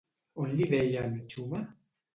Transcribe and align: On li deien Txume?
On 0.45 0.55
li 0.61 0.67
deien 0.73 1.15
Txume? 1.29 1.65